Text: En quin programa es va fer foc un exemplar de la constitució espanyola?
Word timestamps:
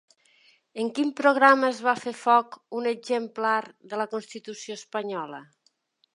En 0.83 0.87
quin 0.99 1.11
programa 1.19 1.69
es 1.75 1.81
va 1.87 1.93
fer 2.05 2.13
foc 2.21 2.57
un 2.81 2.91
exemplar 2.93 3.61
de 3.93 4.01
la 4.03 4.09
constitució 4.17 4.81
espanyola? 4.81 5.45